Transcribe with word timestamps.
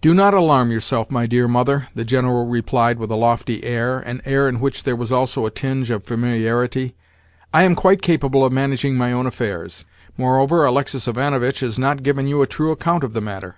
"Do 0.00 0.14
not 0.14 0.34
alarm 0.34 0.70
yourself, 0.70 1.10
my 1.10 1.26
dear 1.26 1.48
mother," 1.48 1.88
the 1.92 2.04
General 2.04 2.46
replied 2.46 2.96
with 3.00 3.10
a 3.10 3.16
lofty 3.16 3.64
air—an 3.64 4.20
air 4.24 4.48
in 4.48 4.60
which 4.60 4.84
there 4.84 4.94
was 4.94 5.10
also 5.10 5.46
a 5.46 5.50
tinge 5.50 5.90
of 5.90 6.04
familiarity. 6.04 6.94
"I 7.52 7.64
am 7.64 7.74
quite 7.74 8.00
capable 8.00 8.44
of 8.44 8.52
managing 8.52 8.94
my 8.94 9.10
own 9.12 9.26
affairs. 9.26 9.84
Moreover, 10.16 10.64
Alexis 10.64 11.08
Ivanovitch 11.08 11.58
has 11.58 11.76
not 11.76 12.04
given 12.04 12.28
you 12.28 12.40
a 12.40 12.46
true 12.46 12.70
account 12.70 13.02
of 13.02 13.14
the 13.14 13.20
matter." 13.20 13.56